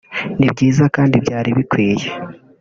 [0.39, 2.07] ni byiza kandi byari bikwiye